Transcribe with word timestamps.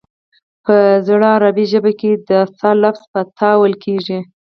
په 0.65 0.75
زړه 1.07 1.27
عربي 1.35 1.65
ژبه 1.71 1.91
کې 1.99 2.11
د 2.29 2.31
ث 2.57 2.59
لفظ 2.83 3.03
په 3.13 3.21
ت 3.37 3.39
ویل 3.59 3.75
کېږي 3.85 4.19